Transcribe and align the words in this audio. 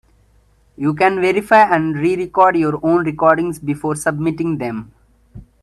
You 0.77 0.95
can 0.95 1.21
verify 1.21 1.61
and 1.75 1.95
re-record 1.95 2.57
your 2.57 2.79
own 2.81 3.05
recordings 3.05 3.59
before 3.59 3.95
submitting 3.95 4.57
them. 4.57 4.95